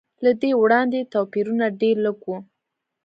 له 0.23 0.31
دې 0.41 0.51
وړاندې 0.61 1.09
توپیرونه 1.13 1.65
ډېر 1.81 1.95
لږ 2.05 2.19
و. 2.27 2.31